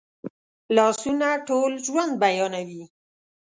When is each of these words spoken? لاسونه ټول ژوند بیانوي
لاسونه 0.75 1.27
ټول 1.47 1.71
ژوند 1.85 2.11
بیانوي 2.23 2.83